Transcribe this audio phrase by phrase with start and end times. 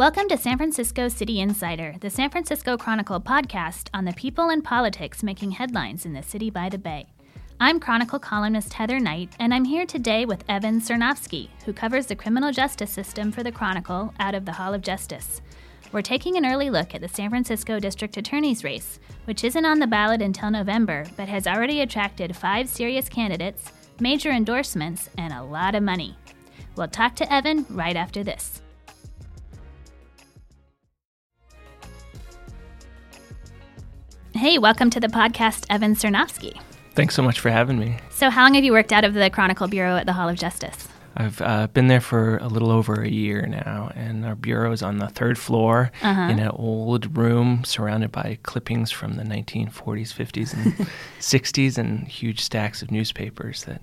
[0.00, 4.64] Welcome to San Francisco City Insider, the San Francisco Chronicle podcast on the people and
[4.64, 7.04] politics making headlines in the city by the bay.
[7.60, 12.16] I'm Chronicle columnist Heather Knight, and I'm here today with Evan Sernoffsky, who covers the
[12.16, 15.42] criminal justice system for the Chronicle out of the Hall of Justice.
[15.92, 19.80] We're taking an early look at the San Francisco District Attorney's race, which isn't on
[19.80, 23.70] the ballot until November, but has already attracted five serious candidates,
[24.00, 26.16] major endorsements, and a lot of money.
[26.74, 28.62] We'll talk to Evan right after this.
[34.40, 36.58] Hey, welcome to the podcast, Evan Sernoffsky.
[36.94, 37.98] Thanks so much for having me.
[38.08, 40.36] So, how long have you worked out of the Chronicle Bureau at the Hall of
[40.38, 40.88] Justice?
[41.14, 44.82] I've uh, been there for a little over a year now, and our bureau is
[44.82, 46.22] on the third floor Uh-huh.
[46.22, 50.88] in an old room surrounded by clippings from the 1940s, 50s, and
[51.20, 53.82] 60s, and huge stacks of newspapers that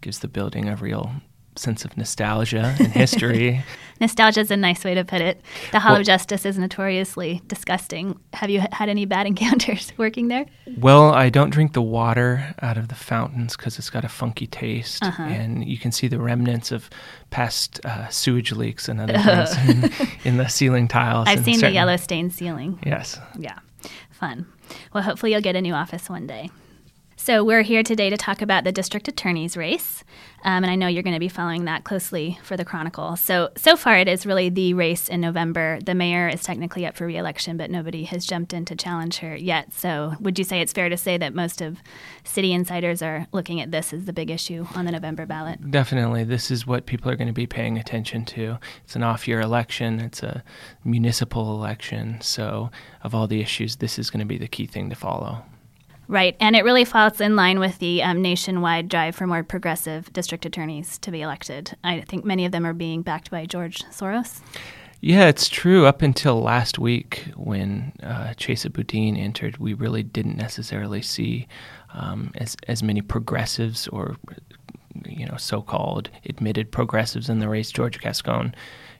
[0.00, 1.10] gives the building a real
[1.58, 3.62] sense of nostalgia and history.
[4.00, 5.40] Nostalgia is a nice way to put it.
[5.72, 8.16] The Hall Well- of Justice is notoriously disgusting.
[8.32, 10.46] Have you had any bad encounters working there?
[10.78, 14.46] well, I don't drink the water out of the fountains because it's got a funky
[14.46, 15.22] taste, Uh-huh.
[15.24, 16.88] and you can see the remnants of
[17.30, 19.18] past uh, sewage leaks and other
[19.56, 21.26] things in, in the ceiling tiles.
[21.26, 22.78] I've seen the yellow stained ceiling.
[22.86, 23.18] Yes.
[23.36, 23.58] Yeah,
[24.12, 24.46] fun.
[24.92, 26.50] Well, hopefully you'll get a new office one day.
[27.20, 30.04] So we're here today to talk about the district attorney's race,
[30.44, 33.16] um, and I know you're going to be following that closely for the Chronicle.
[33.16, 35.80] So so far, it is really the race in November.
[35.84, 39.36] The mayor is technically up for reelection, but nobody has jumped in to challenge her
[39.36, 39.74] yet.
[39.74, 41.82] So would you say it's fair to say that most of
[42.22, 45.72] city insiders are looking at this as the big issue on the November ballot?
[45.72, 46.22] Definitely.
[46.22, 48.58] This is what people are going to be paying attention to.
[48.84, 50.44] It's an off year election, it's a
[50.84, 52.20] municipal election.
[52.20, 52.70] So,
[53.02, 55.42] of all the issues, this is going to be the key thing to follow.
[56.10, 60.10] Right, and it really falls in line with the um, nationwide drive for more progressive
[60.14, 61.76] district attorneys to be elected.
[61.84, 64.40] I think many of them are being backed by George Soros.
[65.02, 65.84] Yeah, it's true.
[65.84, 71.46] Up until last week, when uh, Chesa Boudin entered, we really didn't necessarily see
[71.92, 74.16] um, as as many progressives or
[75.06, 77.70] you know so-called admitted progressives in the race.
[77.70, 78.54] George Gascon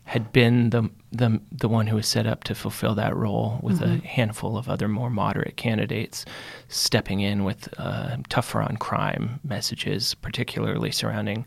[0.05, 3.83] had been the the the one who was set up to fulfill that role, with
[3.83, 6.25] a handful of other more moderate candidates
[6.69, 11.47] stepping in with uh, tougher on crime messages, particularly surrounding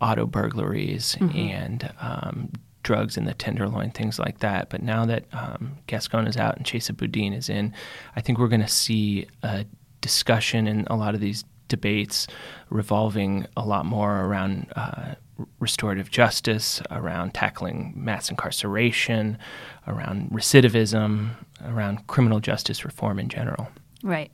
[0.00, 2.50] auto burglaries and um,
[2.82, 4.70] drugs in the tenderloin, things like that.
[4.70, 7.74] But now that um, Gascon is out and Chesa Boudin is in,
[8.16, 9.66] I think we're going to see a
[10.00, 12.26] discussion in a lot of these debates
[12.70, 15.14] revolving a lot more around uh,
[15.60, 19.38] restorative justice, around tackling mass incarceration,
[19.86, 21.30] around recidivism,
[21.64, 23.68] around criminal justice reform in general.
[24.02, 24.30] Right.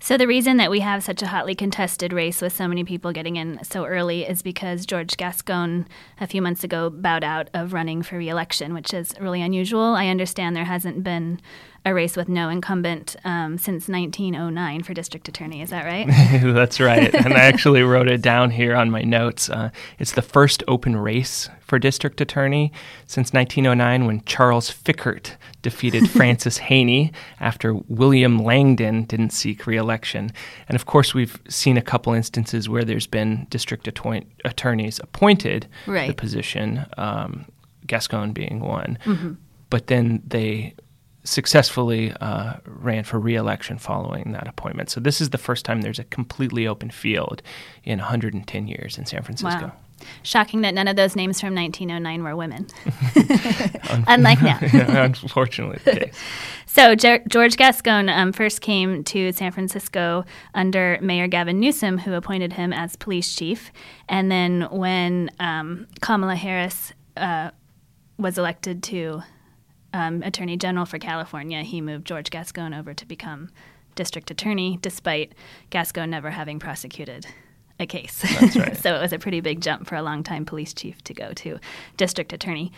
[0.00, 3.10] So the reason that we have such a hotly contested race with so many people
[3.10, 5.88] getting in so early is because George Gascon
[6.20, 9.94] a few months ago bowed out of running for re-election, which is really unusual.
[9.94, 11.40] I understand there hasn't been
[11.86, 15.60] a race with no incumbent um, since 1909 for district attorney.
[15.60, 16.06] Is that right?
[16.54, 17.14] That's right.
[17.14, 19.50] And I actually wrote it down here on my notes.
[19.50, 22.72] Uh, it's the first open race for district attorney
[23.06, 30.32] since 1909 when Charles Fickert defeated Francis Heney after William Langdon didn't seek reelection.
[30.68, 35.68] And of course, we've seen a couple instances where there's been district atto- attorneys appointed
[35.84, 37.44] to the position, um,
[37.86, 38.98] Gascon being one.
[39.68, 40.74] But then they
[41.24, 44.90] successfully uh, ran for re-election following that appointment.
[44.90, 47.42] So this is the first time there's a completely open field
[47.82, 49.66] in 110 years in San Francisco.
[49.66, 49.72] Wow.
[50.22, 52.66] Shocking that none of those names from 1909 were women.
[54.06, 54.58] Unlike now.
[55.02, 56.16] Unfortunately, the case.
[56.66, 62.54] So George Gascon um, first came to San Francisco under Mayor Gavin Newsom, who appointed
[62.54, 63.70] him as police chief.
[64.08, 67.50] And then when um, Kamala Harris uh,
[68.18, 69.22] was elected to
[69.94, 73.48] um, Attorney General for California, he moved George Gascon over to become
[73.94, 75.32] district attorney, despite
[75.70, 77.26] Gascon never having prosecuted
[77.78, 78.24] a case.
[78.56, 78.76] Right.
[78.82, 81.58] so it was a pretty big jump for a longtime police chief to go to
[81.96, 82.72] district attorney.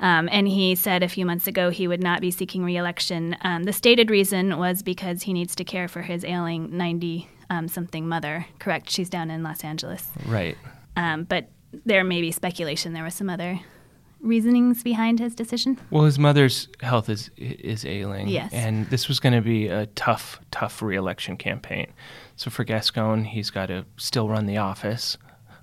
[0.00, 3.36] Um, and he said a few months ago he would not be seeking reelection.
[3.40, 7.68] Um, the stated reason was because he needs to care for his ailing 90 um,
[7.68, 8.46] something mother.
[8.58, 8.90] Correct?
[8.90, 10.08] She's down in Los Angeles.
[10.26, 10.56] Right.
[10.96, 11.48] Um, but
[11.84, 13.60] there may be speculation there was some other
[14.20, 15.78] reasonings behind his decision?
[15.90, 18.52] Well, his mother's health is is ailing, Yes.
[18.52, 21.92] and this was going to be a tough, tough reelection campaign.
[22.36, 25.16] So for Gascon, he's got to still run the office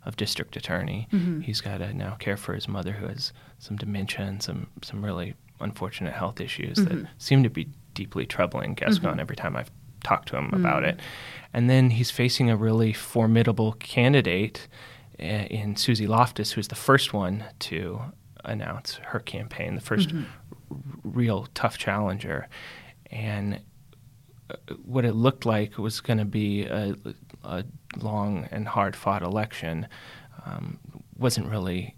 [0.05, 1.07] of district attorney.
[1.11, 1.41] Mm-hmm.
[1.41, 5.03] He's got to now care for his mother, who has some dementia and some some
[5.03, 7.05] really unfortunate health issues that mm-hmm.
[7.17, 9.19] seem to be deeply troubling Gascon mm-hmm.
[9.19, 9.71] every time I've
[10.03, 10.59] talked to him mm.
[10.59, 10.99] about it.
[11.53, 14.67] And then he's facing a really formidable candidate
[15.19, 18.01] uh, in Suzy Loftus, who's the first one to
[18.45, 20.13] announce her campaign, the 1st
[20.71, 22.47] r- real tough challenger.
[23.11, 23.61] And
[24.49, 26.95] uh, what it looked like was going to be a,
[27.43, 27.63] a
[27.97, 29.87] long and hard fought election
[30.45, 30.79] um,
[31.17, 31.95] wasn't really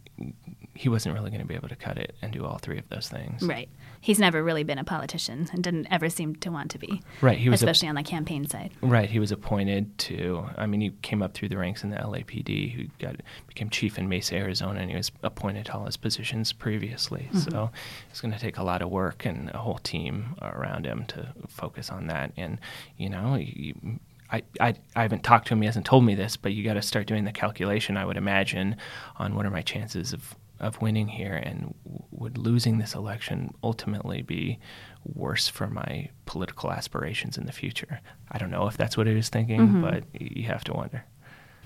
[0.74, 2.88] he wasn't really going to be able to cut it and do all three of
[2.89, 3.41] those things.
[3.44, 3.69] Right.
[4.01, 7.01] He's never really been a politician and didn't ever seem to want to be.
[7.22, 8.72] Right, he was a- especially on the campaign side.
[8.81, 10.46] Right, he was appointed to.
[10.57, 12.74] I mean, he came up through the ranks in the LAPD.
[12.74, 13.18] Who got
[13.48, 17.30] became chief in Mesa, Arizona, and he was appointed to all his positions previously.
[17.31, 17.40] Mm-hmm.
[17.40, 17.72] So
[18.10, 21.34] it's going to take a lot of work and a whole team around him to
[21.48, 22.31] focus on that.
[22.38, 22.60] And
[22.98, 24.00] you know, you,
[24.31, 25.62] I, I I haven't talked to him.
[25.62, 27.98] He hasn't told me this, but you got to start doing the calculation.
[27.98, 28.75] I would imagine
[29.18, 31.73] on what are my chances of of winning here, and
[32.11, 34.59] would losing this election ultimately be
[35.06, 38.01] worse for my political aspirations in the future?
[38.31, 39.81] I don't know if that's what he was thinking, mm-hmm.
[39.81, 41.06] but you have to wonder.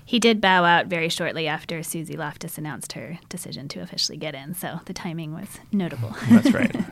[0.06, 4.34] He did bow out very shortly after Suzy Loftus announced her decision to officially get
[4.34, 6.14] in, so the timing was notable.
[6.30, 6.76] That's right.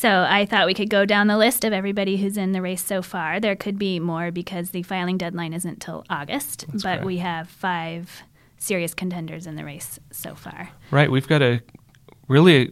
[0.00, 2.82] So I thought we could go down the list of everybody who's in the race
[2.82, 3.38] so far.
[3.38, 7.04] There could be more because the filing deadline isn't till August, but correct.
[7.04, 8.22] we have five
[8.60, 10.70] serious contenders in the race so far.
[10.92, 11.10] Right.
[11.10, 11.60] We've got a
[12.28, 12.66] really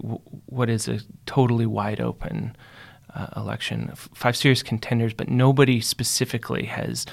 [0.46, 2.54] what is a totally wide open
[3.14, 3.90] uh, election.
[4.14, 7.06] Five serious contenders, but nobody specifically has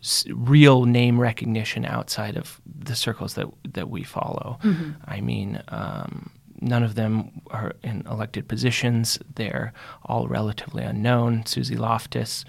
[0.00, 4.58] s- real name recognition outside of the circles that that we follow.
[5.06, 5.62] I mean.
[5.68, 6.30] Um,
[6.64, 9.18] None of them are in elected positions.
[9.34, 9.72] They're
[10.04, 11.44] all relatively unknown.
[11.44, 12.44] Suzy Loftus,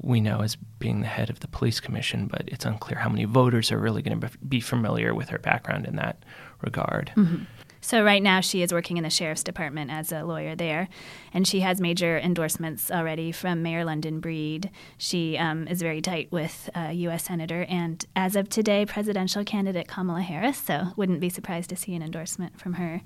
[0.00, 3.24] we know as being the head of the police commission, but it's unclear how many
[3.24, 6.24] voters are really going to be familiar with her background in that
[6.60, 7.12] regard.
[7.16, 7.44] Mm-hmm.
[7.84, 10.88] So right now she is working in the sheriff's department as a lawyer there,
[11.34, 14.70] and she has major endorsements already from Mayor London Breed.
[14.98, 17.24] She um, is very tight with uh, U.S.
[17.24, 20.58] Senator and, as of today, presidential candidate Kamala Harris.
[20.58, 23.02] So wouldn't be surprised to see an endorsement from her.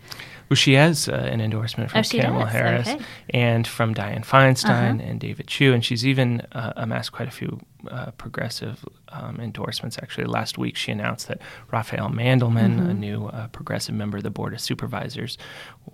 [0.51, 2.47] Well, she has uh, an endorsement from Oh, Kamala?
[2.47, 3.03] Harris Okay.
[3.31, 4.67] and from Dianne Feinstein
[5.01, 5.03] Uh-huh.
[5.11, 9.99] and David Chiu, and she's even uh, amassed quite a few uh, progressive um, endorsements.
[10.03, 11.41] Actually, last week she announced that
[11.71, 12.91] Rafael Mandelman, Mm-hmm.
[12.91, 15.39] a new uh, progressive member of the Board of Supervisors,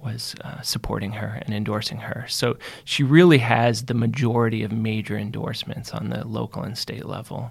[0.03, 2.25] was uh, supporting her and endorsing her.
[2.29, 7.51] So she really has the majority of major endorsements on the local and state level.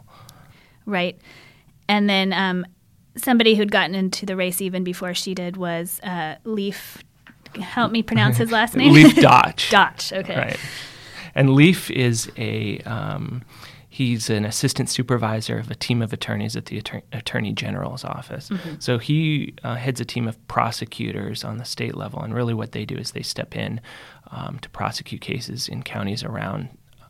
[0.85, 1.19] Right.
[1.87, 2.65] And then um,
[3.17, 7.03] somebody who'd gotten into the race even before she did was uh, Leif.
[7.59, 8.93] Help me pronounce his last name.
[8.93, 9.69] Leif Dautch.
[9.69, 10.13] Dautch.
[10.13, 10.37] Okay.
[10.37, 10.59] Right.
[11.35, 13.43] And Leif is a um,
[13.93, 18.49] he's an assistant supervisor of a team of attorneys at the Attor- Attorney General's office.
[18.79, 22.71] So he uh, heads a team of prosecutors on the state level, and really what
[22.71, 23.81] they do is they step in
[24.31, 26.69] um, to prosecute cases in counties around.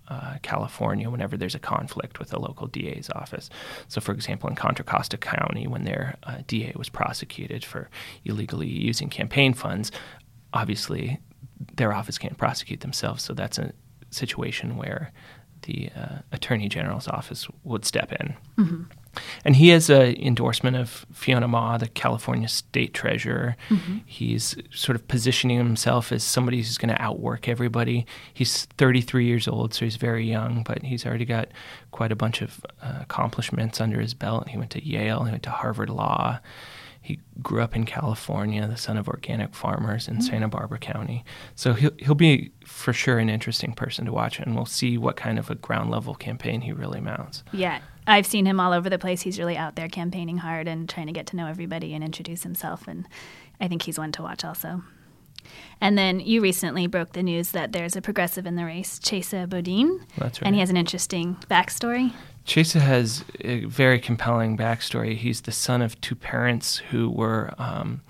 [0.09, 3.49] Uh, California, whenever there's a conflict with a local DA's office.
[3.87, 7.89] So, for example, in Contra Costa County, when their uh, DA was prosecuted for
[8.25, 9.89] illegally using campaign funds,
[10.51, 11.21] obviously
[11.77, 13.23] their office can't prosecute themselves.
[13.23, 13.71] So that's a
[14.09, 15.13] situation where
[15.63, 18.35] the uh, attorney general's office would step in.
[19.43, 23.57] And he has an endorsement of Fiona Ma, the California state treasurer.
[24.05, 28.05] He's sort of positioning himself as somebody who's going to outwork everybody.
[28.33, 31.49] He's 33 years old, so he's very young, but he's already got
[31.91, 34.47] quite a bunch of uh, accomplishments under his belt.
[34.47, 36.39] He went to Yale, he went to Harvard Law.
[37.01, 40.23] He grew up in California, the son of organic farmers in mm-hmm.
[40.23, 41.25] Santa Barbara County.
[41.55, 45.15] So he'll, he'll be for sure an interesting person to watch, and we'll see what
[45.15, 47.43] kind of a ground level campaign he really mounts.
[47.51, 47.79] Yeah.
[48.07, 49.21] I've seen him all over the place.
[49.21, 52.43] He's really out there campaigning hard and trying to get to know everybody and introduce
[52.43, 52.87] himself.
[52.87, 53.07] And
[53.59, 54.83] I think he's one to watch also.
[55.79, 59.49] And then you recently broke the news that there's a progressive in the race, Chesa
[59.49, 60.05] Boudin.
[60.17, 62.13] That's And he has an interesting backstory.
[62.45, 65.15] Chesa has a very compelling backstory.
[65.15, 68.01] He's the son of two parents who were um,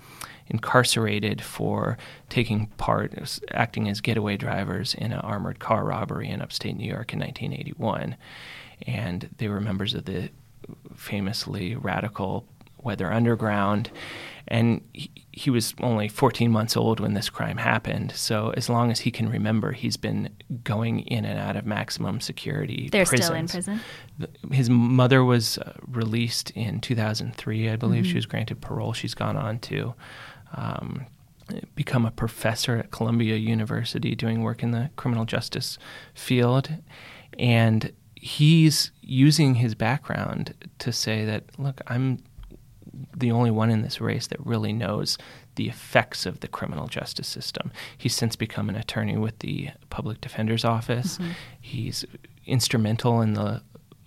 [0.48, 1.98] incarcerated for
[2.28, 7.12] taking part, acting as getaway drivers in an armored car robbery in upstate New York
[7.12, 8.16] in 1981.
[8.86, 10.30] And they were members of the
[10.94, 12.46] famously radical
[12.82, 13.90] Weather Underground.
[14.48, 18.12] And he, he was only 14 months old when this crime happened.
[18.12, 20.28] So, as long as he can remember, he's been
[20.64, 22.88] going in and out of maximum security.
[22.90, 23.80] They're still in prison.
[24.50, 28.04] His mother was uh, released in 2003, I believe.
[28.04, 28.10] Mm-hmm.
[28.10, 28.92] She was granted parole.
[28.92, 29.94] She's gone on to
[30.54, 31.06] um,
[31.74, 35.78] become a professor at Columbia University doing work in the criminal justice
[36.14, 36.70] field.
[37.38, 42.18] And he's using his background to say that, look, I'm
[43.16, 45.18] the only one in this race that really knows
[45.54, 47.72] the effects of the criminal justice system.
[47.96, 51.18] He's since become an attorney with the public defender's office.
[51.18, 51.30] Mm-hmm.
[51.60, 52.04] He's
[52.46, 53.62] instrumental in the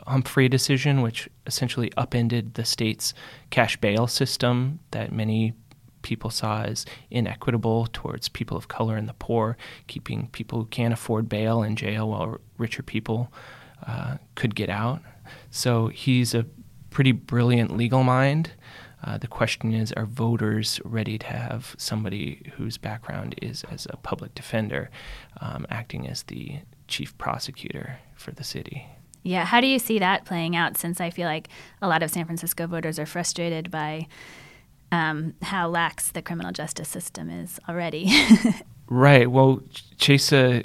[0.07, 3.13] Humphrey decision, which essentially upended the state's
[3.49, 5.53] cash bail system that many
[6.03, 10.93] people saw as inequitable towards people of color and the poor, keeping people who can't
[10.93, 13.33] afford bail in jail while richer people
[13.87, 15.01] uh, could get out.
[15.49, 16.45] So he's a
[16.95, 18.51] pretty brilliant legal mind.
[19.03, 23.97] Uh, the question is are voters ready to have somebody whose background is as a
[23.97, 24.89] public defender
[25.41, 28.87] um, acting as the chief prosecutor for the city?
[29.23, 31.49] Yeah, how do you see that playing out since I feel like
[31.81, 34.07] a lot of San Francisco voters are frustrated by
[34.89, 38.09] um, how lax the criminal justice system is already?
[38.87, 39.29] right.
[39.29, 39.61] Well,
[39.97, 40.63] Chesa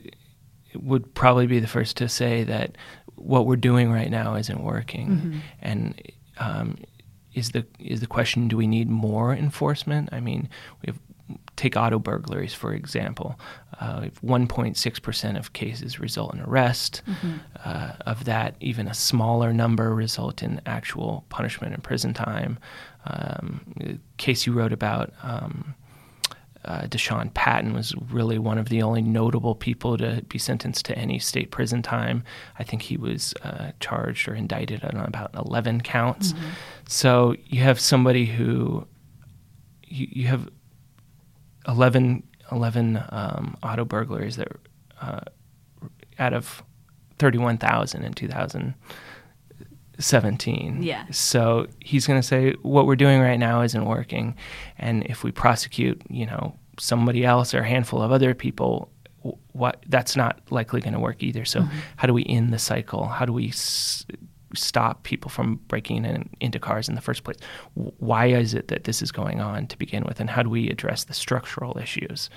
[0.76, 2.76] would probably be the first to say that
[3.16, 5.08] what we're doing right now isn't working.
[5.08, 5.38] Mm-hmm.
[5.60, 6.02] And
[6.40, 6.76] um,
[7.34, 10.08] is the is the question: Do we need more enforcement?
[10.12, 10.48] I mean,
[10.82, 10.98] we have
[11.54, 13.38] take auto burglaries for example.
[13.78, 17.02] Uh, 1.6 percent of cases result in arrest.
[17.06, 17.36] Mm-hmm.
[17.64, 22.58] Uh, of that, even a smaller number result in actual punishment and prison time.
[23.06, 25.12] Um, case you wrote about.
[25.22, 25.74] Um,
[26.64, 30.98] uh, Deshaun Patton was really one of the only notable people to be sentenced to
[30.98, 32.22] any state prison time.
[32.58, 36.32] I think he was uh, charged or indicted on about 11 counts.
[36.32, 36.48] Mm-hmm.
[36.86, 38.86] So you have somebody who
[39.84, 40.48] you, you have
[41.66, 44.48] 11, 11 um, auto burglaries that
[45.00, 45.20] uh,
[46.18, 46.62] out of
[47.18, 48.14] 31,000 in
[50.00, 50.82] 2017.
[50.82, 51.04] Yeah.
[51.10, 54.36] So he's going to say what we're doing right now isn't working,
[54.78, 58.90] and if we prosecute, you know, somebody else or a handful of other people,
[59.52, 61.44] what that's not likely going to work either.
[61.44, 61.78] So mm-hmm.
[61.96, 63.06] how do we end the cycle?
[63.06, 64.06] How do we s-
[64.54, 67.36] stop people from breaking in, into cars in the first place?
[67.74, 70.70] Why is it that this is going on to begin with, and how do we
[70.70, 72.30] address the structural issues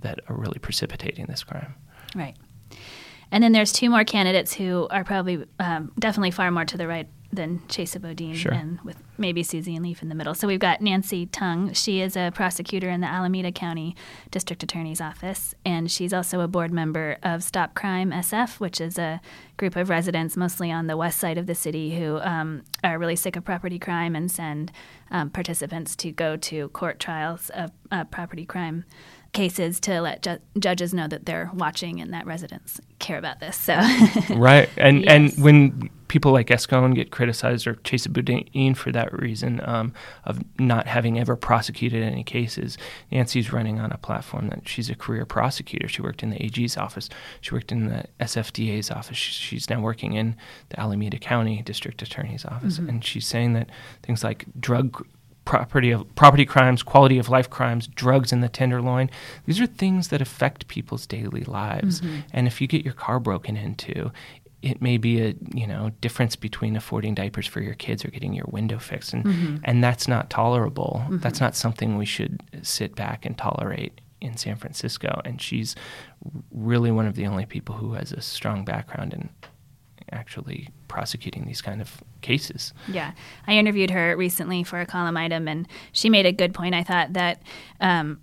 [0.00, 1.74] that are really precipitating this crime?
[2.14, 2.36] Right.
[3.30, 6.86] And then there's two more candidates who are probably um, definitely far more to the
[6.86, 8.52] right than Chesa Boudin, sure.
[8.52, 10.34] and with maybe Suzy and Leif in the middle.
[10.34, 11.72] So we've got Nancy Tung.
[11.72, 13.96] She is a prosecutor in the Alameda County
[14.30, 18.98] District Attorney's Office, and she's also a board member of Stop Crime SF, which is
[18.98, 19.20] a
[19.56, 23.16] group of residents mostly on the west side of the city who um, are really
[23.16, 24.72] sick of property crime and send
[25.10, 28.84] um, participants to go to court trials of uh, property crime
[29.34, 33.56] cases to let ju- judges know that they're watching and that residents care about this.
[33.56, 33.74] So
[34.30, 35.12] right, and yes.
[35.12, 39.92] and when people like Gascon get criticized or Chesa Boudin for that reason um,
[40.24, 42.78] of not having ever prosecuted any cases,
[43.10, 45.88] Nancy's running on a platform that she's a career prosecutor.
[45.88, 47.10] She worked in the AG's office.
[47.40, 49.16] She worked in the SFDA's office.
[49.16, 50.36] She's now working in
[50.68, 52.88] the Alameda County District Attorney's office, mm-hmm.
[52.88, 53.68] and she's saying that
[54.02, 55.04] things like drug
[55.44, 59.10] property of property crimes, quality of life crimes, drugs in the tenderloin.
[59.46, 62.00] These are things that affect people's daily lives.
[62.00, 62.20] Mm-hmm.
[62.32, 64.10] And if you get your car broken into,
[64.62, 68.32] it may be a you know difference between affording diapers for your kids or getting
[68.32, 69.56] your window fixed, and mm-hmm.
[69.64, 71.02] and that's not tolerable.
[71.04, 71.18] Mm-hmm.
[71.18, 75.20] That's not something we should sit back and tolerate in San Francisco.
[75.24, 75.76] And she's
[76.50, 79.28] really one of the only people who has a strong background in
[80.12, 82.72] actually prosecuting these kind of cases.
[82.88, 83.12] Yeah,
[83.46, 86.74] I interviewed her recently for a column item, and she made a good point.
[86.74, 87.42] I thought that
[87.80, 88.20] um,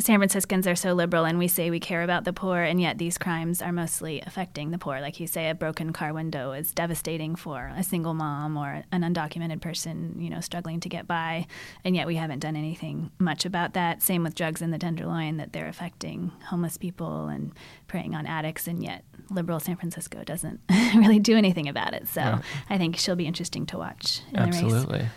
[0.00, 2.98] San Franciscans are so liberal and we say we care about the poor, and yet
[2.98, 5.00] these crimes are mostly affecting the poor.
[5.00, 9.02] Like you say, a broken car window is devastating for a single mom or an
[9.02, 11.46] undocumented person, you know, struggling to get by,
[11.84, 14.02] and yet we haven't done anything much about that.
[14.02, 17.52] Same with drugs in the Tenderloin, that they're affecting homeless people and
[17.86, 20.60] preying on addicts, and yet liberal San Francisco doesn't
[20.94, 22.08] really do anything about it.
[22.08, 22.42] So yeah.
[22.68, 24.98] I think she'll be interesting to watch in Absolutely.
[24.98, 25.10] the race.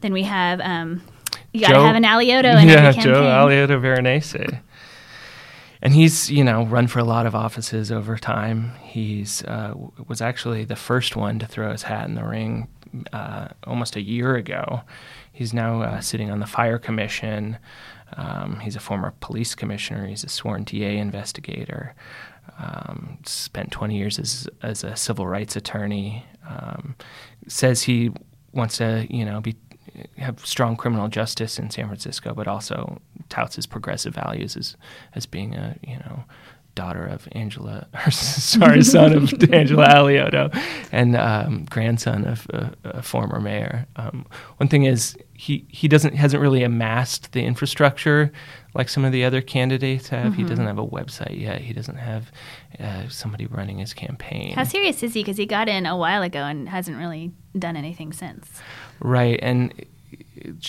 [0.00, 1.02] Then we have um,
[1.54, 4.36] you got to have an Alioto in yeah, every Joe Alioto Veronese.
[5.80, 8.72] And he's, you know, run for a lot of offices over time.
[8.82, 9.74] He's uh,
[10.08, 12.68] was actually the first one to throw his hat in the ring
[13.12, 14.82] uh, almost a year ago.
[15.32, 17.58] He's now uh, sitting on the fire commission.
[18.16, 20.06] Um, he's a former police commissioner.
[20.06, 21.94] He's a sworn TA investigator.
[22.58, 26.24] Um, spent 20 years as, as a civil rights attorney.
[26.48, 26.96] Um,
[27.46, 28.10] says he
[28.52, 29.56] wants to, you know, be
[30.18, 34.76] have strong criminal justice in San Francisco, but also touts his progressive values as
[35.14, 36.24] as being a you know
[36.74, 40.54] daughter of Angela, or sorry, son of Angela Alioto,
[40.92, 43.86] and um, grandson of a, a former mayor.
[43.96, 48.32] Um, one thing is he he doesn't hasn't really amassed the infrastructure
[48.74, 50.32] like some of the other candidates have.
[50.32, 50.42] Mm-hmm.
[50.42, 51.60] He doesn't have a website yet.
[51.60, 52.32] He doesn't have
[52.80, 54.54] uh, somebody running his campaign.
[54.54, 55.22] How serious is he?
[55.22, 58.60] Because he got in a while ago and hasn't really done anything since.
[59.00, 59.72] Right, and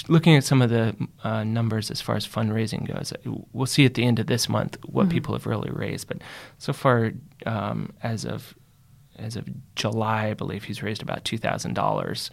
[0.07, 3.13] looking at some of the uh, numbers as far as fundraising goes,
[3.53, 5.12] we'll see at the end of this month what mm-hmm.
[5.12, 6.07] people have really raised.
[6.07, 6.22] But
[6.57, 7.12] so far,
[7.45, 8.55] um, as of
[9.17, 12.31] as of July, I believe he's raised about two thousand um, dollars.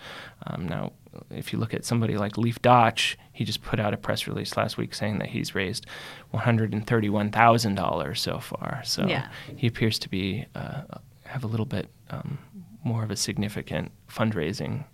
[0.59, 0.93] Now,
[1.31, 4.57] if you look at somebody like Leif Dautch, he just put out a press release
[4.57, 5.87] last week saying that he's raised
[6.31, 8.83] one hundred and thirty-one thousand dollars so far.
[8.85, 9.28] So yeah.
[9.57, 10.83] he appears to be uh,
[11.25, 12.38] have a little bit um,
[12.85, 14.85] more of a significant fundraising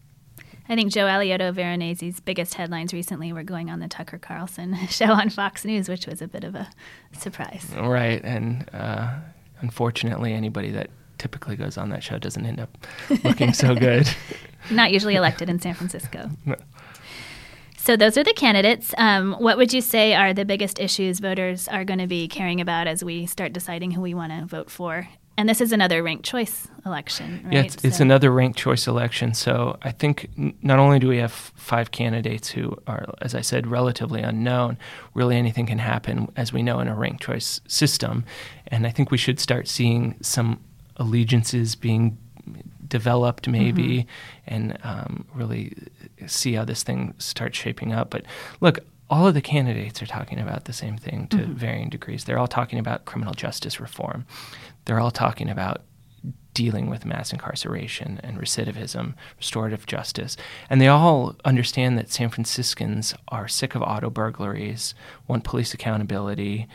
[0.70, 5.06] I think Joe Alioto Veronese's biggest headlines recently were going on the Tucker Carlson show
[5.06, 6.68] on Fox News, which was a bit of a
[7.12, 7.66] surprise.
[7.74, 9.14] Right, and uh,
[9.60, 12.76] unfortunately, anybody that typically goes on that show doesn't end up
[13.24, 14.08] looking so good.
[14.70, 16.30] Not usually elected in San Francisco.
[16.44, 16.56] No.
[17.76, 18.92] So those are the candidates.
[18.98, 22.60] Um, what would you say are the biggest issues voters are going to be caring
[22.60, 25.08] about as we start deciding who we want to vote for
[25.38, 27.52] and this is another ranked choice election, right?
[27.52, 27.86] Yeah, it's, so.
[27.86, 29.34] it's, another ranked choice election.
[29.34, 33.42] So I think n- not only do we have five candidates who are, as I
[33.42, 34.78] said, relatively unknown,
[35.14, 38.24] really anything can happen, as we know, in a ranked choice system.
[38.66, 40.58] And I think we should start seeing some
[40.98, 42.18] allegiances being
[42.86, 44.54] developed, maybe, mm-hmm.
[44.54, 45.76] and um, really
[46.26, 48.10] see how this thing starts shaping up.
[48.10, 48.24] But
[48.60, 51.54] look, all of the candidates are talking about the same thing to mm-hmm.
[51.54, 52.24] varying degrees.
[52.24, 54.26] They're all talking about criminal justice reform.
[54.84, 55.82] They're all talking about
[56.54, 60.36] dealing with mass incarceration and recidivism, restorative justice.
[60.68, 64.94] And they all understand that San Franciscans are sick of auto burglaries,
[65.28, 66.66] want police accountability,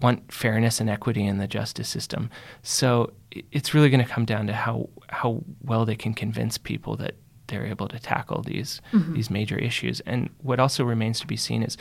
[0.00, 2.30] want fairness and equity in the justice system.
[2.62, 3.12] So
[3.52, 7.14] it's really going to come down to how how well they can convince people that
[7.46, 9.14] they're able to tackle these mm-hmm.
[9.14, 10.00] these major issues.
[10.00, 11.76] And what also remains to be seen is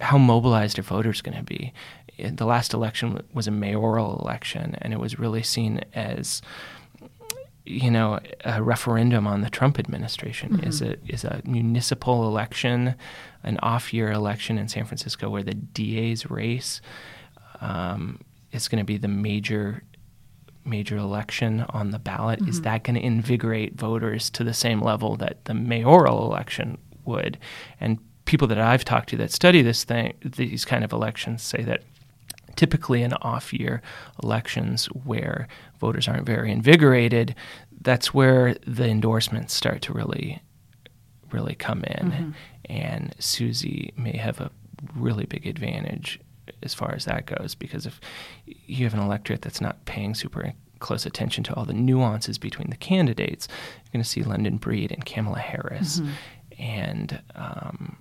[0.00, 1.72] how mobilized are voters going to be.
[2.18, 6.42] The last election was a mayoral election, and it was really seen as
[7.66, 10.68] you know, a referendum on the Trump administration mm-hmm.
[10.68, 12.94] is a is a municipal election,
[13.42, 16.80] an off year election in San Francisco where the DA's race
[17.60, 18.20] um,
[18.52, 19.82] is going to be the major
[20.66, 22.50] major election on the ballot, mm-hmm.
[22.50, 27.38] is that going to invigorate voters to the same level that the mayoral election would?
[27.80, 31.62] And people that I've talked to that study this thing, these kind of elections, say
[31.62, 31.84] that
[32.56, 33.80] typically in off year
[34.22, 35.46] elections where
[35.78, 37.34] voters aren't very invigorated,
[37.82, 40.42] that's where the endorsements start to really,
[41.30, 42.10] really come in.
[42.10, 42.30] Mm-hmm.
[42.68, 44.50] And Suzy may have a
[44.94, 46.18] really big advantage
[46.62, 48.00] as far as that goes because if
[48.44, 52.70] you have an electorate that's not paying super close attention to all the nuances between
[52.70, 53.48] the candidates,
[53.84, 56.62] you're going to see London Breed and Kamala Harris mm-hmm.
[56.62, 57.96] and um,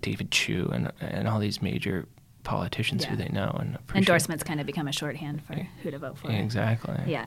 [0.00, 2.06] David Chiu and and all these major
[2.44, 3.10] politicians yeah.
[3.10, 6.30] who they know and endorsements kind of become a shorthand for who to vote for.
[6.30, 6.96] Exactly.
[7.06, 7.26] Yeah.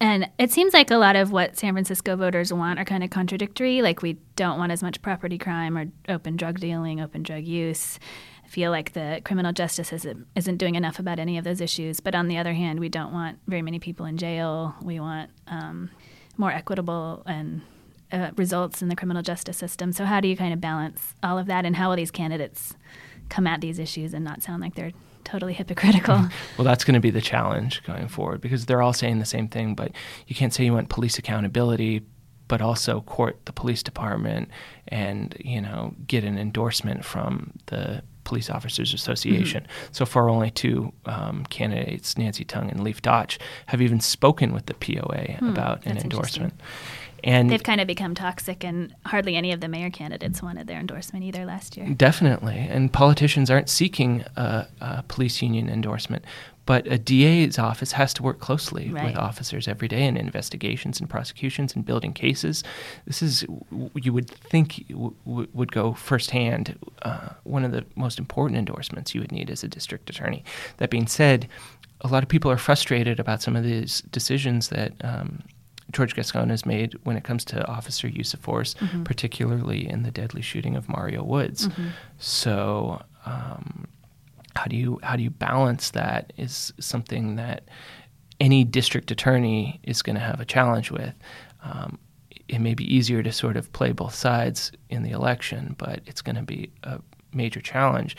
[0.00, 3.10] And it seems like a lot of what San Francisco voters want are kind of
[3.10, 3.82] contradictory.
[3.82, 7.98] Like, we don't want as much property crime or open drug dealing, open drug use
[8.48, 12.00] feel like the criminal justice isn't, isn't doing enough about any of those issues.
[12.00, 14.74] But on the other hand, we don't want very many people in jail.
[14.82, 15.90] We want um,
[16.38, 17.60] more equitable and
[18.10, 19.92] uh, results in the criminal justice system.
[19.92, 22.74] So how do you kind of balance all of that, and how will these candidates
[23.28, 24.92] come at these issues and not sound like they're
[25.24, 26.14] totally hypocritical?
[26.56, 29.46] well, that's going to be the challenge going forward because they're all saying the same
[29.46, 29.92] thing, but
[30.26, 32.02] you can't say you want police accountability
[32.48, 34.48] but also court the police department
[34.88, 39.62] and you know get an endorsement from the Police Officers Association.
[39.62, 39.92] Mm-hmm.
[39.92, 44.66] So far, only two um, candidates, Nancy Tung and Leif Dautch, have even spoken with
[44.66, 46.52] the POA hmm, about an endorsement.
[47.24, 50.78] And they've kind of become toxic, and hardly any of the mayor candidates wanted their
[50.78, 51.88] endorsement either last year.
[51.88, 56.24] Definitely, and politicians aren't seeking a, a police union endorsement,
[56.68, 59.06] but a DA's office has to work closely right.
[59.06, 62.62] with officers every day in investigations and prosecutions and building cases.
[63.06, 63.46] This is,
[63.94, 66.78] you would think, w- would go firsthand.
[67.00, 70.44] Uh, one of the most important endorsements you would need as a district attorney.
[70.76, 71.48] That being said,
[72.02, 74.92] a lot of people are frustrated about some of these decisions that.
[75.02, 75.44] Um,
[75.90, 79.04] George Gascon has made when it comes to officer use of force, mm-hmm.
[79.04, 81.68] particularly in the deadly shooting of Mario Woods.
[81.68, 81.86] Mm-hmm.
[82.18, 83.88] So, um,
[84.56, 87.68] how do you how do you balance that is something that
[88.40, 91.14] any district attorney is going to have a challenge with.
[91.62, 91.98] Um,
[92.48, 96.22] it may be easier to sort of play both sides in the election, but it's
[96.22, 97.00] going to be a
[97.32, 98.16] major challenge.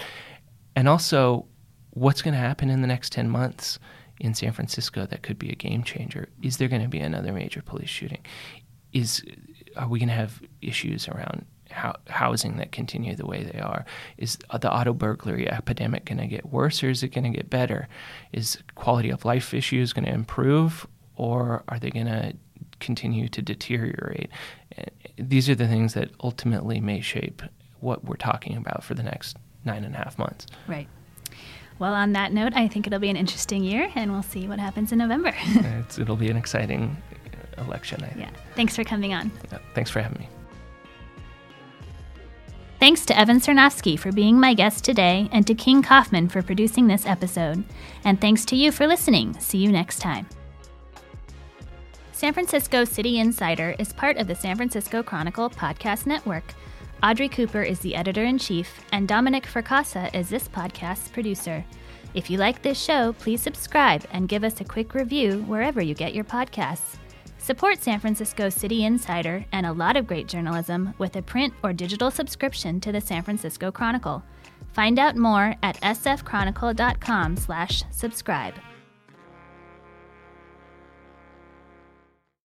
[0.75, 1.45] And also,
[1.91, 3.79] what's going to happen in the next 10 months
[4.19, 6.29] in San Francisco that could be a game changer?
[6.43, 8.23] Is there going to be another major police shooting?
[8.93, 9.23] Is
[9.75, 13.85] are we going to have issues around housing that continue the way they are?
[14.17, 17.49] Is the auto burglary epidemic going to get worse or is it going to get
[17.49, 17.87] better?
[18.33, 22.33] Is quality of life issues going to improve or are they going to
[22.79, 24.29] continue to deteriorate?
[24.77, 24.85] Eh,
[25.17, 27.41] these are the things that ultimately may shape
[27.79, 30.47] what we're talking about for the next nine and a half months.
[30.67, 30.87] Right.
[31.77, 34.59] Well, on that note, I think it'll be an interesting year, and we'll see what
[34.59, 35.33] happens in November.
[35.97, 37.01] it'll be an exciting
[37.57, 38.19] uh, election, I think.
[38.19, 38.29] Yeah.
[38.55, 39.31] Thanks for coming on.
[39.49, 40.29] Yeah, thanks for having me.
[42.79, 46.87] Thanks to Evan Sernoffsky for being my guest today and to King Kaufman for producing
[46.87, 47.65] this episode.
[48.05, 49.37] And thanks to you for listening.
[49.37, 50.27] See you next time.
[52.13, 56.53] San Francisco City Insider is part of the San Francisco Chronicle podcast network.
[57.03, 61.65] Audrey Cooper is the editor in chief, and Dominic Fracassa is this podcast's producer.
[62.13, 65.93] If you like this show, please subscribe and give us a quick review wherever you
[65.93, 66.97] get your podcasts.
[67.49, 71.73] Support San Francisco City Insider and a lot of great journalism with a print or
[71.73, 74.21] digital subscription to the San Francisco Chronicle.
[74.71, 78.53] Find out more at sfchronicle.com/subscribe.